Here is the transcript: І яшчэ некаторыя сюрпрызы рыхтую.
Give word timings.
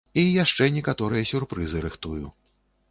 І 0.21 0.21
яшчэ 0.43 0.69
некаторыя 0.77 1.29
сюрпрызы 1.33 1.87
рыхтую. 1.89 2.25